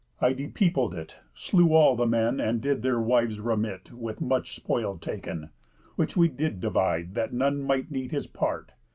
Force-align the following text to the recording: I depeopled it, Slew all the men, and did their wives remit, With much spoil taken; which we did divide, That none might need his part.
I 0.19 0.33
depeopled 0.33 0.95
it, 0.95 1.19
Slew 1.35 1.73
all 1.75 1.95
the 1.95 2.07
men, 2.07 2.39
and 2.39 2.59
did 2.59 2.81
their 2.81 2.99
wives 2.99 3.39
remit, 3.39 3.91
With 3.91 4.19
much 4.19 4.55
spoil 4.55 4.97
taken; 4.97 5.51
which 5.95 6.17
we 6.17 6.27
did 6.27 6.59
divide, 6.59 7.13
That 7.13 7.33
none 7.33 7.61
might 7.61 7.91
need 7.91 8.09
his 8.09 8.25
part. 8.25 8.71